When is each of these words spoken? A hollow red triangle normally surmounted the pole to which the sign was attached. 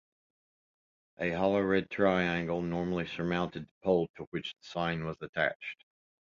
A 1.19 1.29
hollow 1.29 1.61
red 1.61 1.91
triangle 1.91 2.63
normally 2.63 3.05
surmounted 3.05 3.65
the 3.65 3.69
pole 3.83 4.07
to 4.17 4.23
which 4.31 4.53
the 4.55 4.63
sign 4.63 5.05
was 5.05 5.17
attached. 5.21 5.83